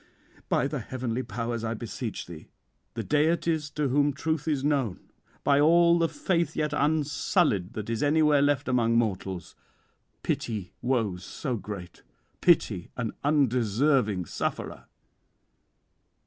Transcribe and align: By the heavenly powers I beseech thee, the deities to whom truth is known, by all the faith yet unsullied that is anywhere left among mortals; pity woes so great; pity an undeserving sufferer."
By 0.49 0.65
the 0.67 0.79
heavenly 0.79 1.21
powers 1.21 1.63
I 1.63 1.75
beseech 1.75 2.25
thee, 2.25 2.49
the 2.95 3.03
deities 3.03 3.69
to 3.75 3.87
whom 3.89 4.13
truth 4.13 4.47
is 4.47 4.63
known, 4.63 5.11
by 5.43 5.59
all 5.59 5.99
the 5.99 6.09
faith 6.09 6.55
yet 6.55 6.73
unsullied 6.73 7.73
that 7.73 7.87
is 7.87 8.01
anywhere 8.01 8.41
left 8.41 8.67
among 8.67 8.97
mortals; 8.97 9.53
pity 10.23 10.73
woes 10.81 11.23
so 11.23 11.55
great; 11.55 12.01
pity 12.41 12.89
an 12.97 13.13
undeserving 13.23 14.25
sufferer." 14.25 14.85